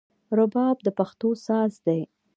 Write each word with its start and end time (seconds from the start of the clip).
رباب 0.37 0.77
د 0.85 0.87
پښتو 0.97 1.29
ساز 1.45 1.71
دی 1.85 2.01